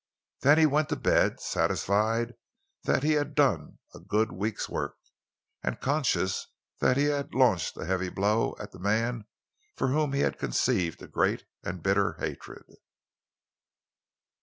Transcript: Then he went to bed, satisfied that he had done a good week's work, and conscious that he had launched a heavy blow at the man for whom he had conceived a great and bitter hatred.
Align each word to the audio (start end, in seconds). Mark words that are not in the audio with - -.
Then 0.39 0.57
he 0.57 0.65
went 0.65 0.89
to 0.89 0.95
bed, 0.95 1.39
satisfied 1.39 2.33
that 2.85 3.03
he 3.03 3.11
had 3.11 3.35
done 3.35 3.77
a 3.93 3.99
good 3.99 4.31
week's 4.31 4.67
work, 4.67 4.97
and 5.61 5.79
conscious 5.79 6.47
that 6.79 6.97
he 6.97 7.03
had 7.03 7.35
launched 7.35 7.77
a 7.77 7.85
heavy 7.85 8.09
blow 8.09 8.55
at 8.59 8.71
the 8.71 8.79
man 8.79 9.25
for 9.75 9.89
whom 9.89 10.13
he 10.13 10.21
had 10.21 10.39
conceived 10.39 11.03
a 11.03 11.07
great 11.07 11.43
and 11.63 11.83
bitter 11.83 12.13
hatred. 12.13 12.65